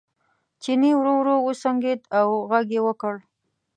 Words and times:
چیني 0.61 0.91
ورو 0.95 1.13
ورو 1.17 1.35
وسونګېد 1.47 2.01
او 2.19 2.27
غږ 2.49 2.67
یې 2.75 2.81
وکړ. 2.87 3.15